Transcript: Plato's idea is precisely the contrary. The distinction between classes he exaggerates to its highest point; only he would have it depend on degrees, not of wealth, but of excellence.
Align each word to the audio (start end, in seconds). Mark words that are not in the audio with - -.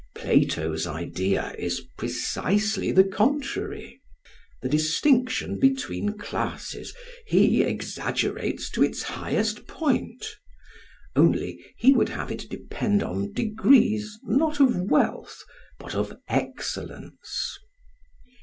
Plato's 0.15 0.87
idea 0.87 1.53
is 1.59 1.83
precisely 1.95 2.91
the 2.91 3.03
contrary. 3.03 4.01
The 4.63 4.67
distinction 4.69 5.59
between 5.59 6.17
classes 6.17 6.95
he 7.27 7.61
exaggerates 7.61 8.71
to 8.71 8.81
its 8.83 9.03
highest 9.03 9.67
point; 9.67 10.25
only 11.15 11.63
he 11.77 11.93
would 11.93 12.09
have 12.09 12.31
it 12.31 12.49
depend 12.49 13.03
on 13.03 13.31
degrees, 13.31 14.17
not 14.23 14.59
of 14.59 14.75
wealth, 14.75 15.37
but 15.77 15.93
of 15.93 16.17
excellence. 16.27 17.59